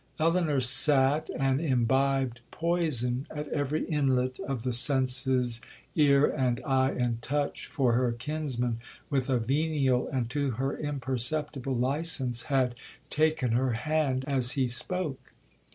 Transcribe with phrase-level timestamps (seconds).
[0.17, 5.61] Elinor sat, and imbibed poison at every inlet of the senses,
[5.93, 8.79] ear, and eye, and touch, for her kinsman,
[9.11, 12.73] with a venial, and to her imperceptible licence, had
[13.11, 15.33] taken her hand as he spoke.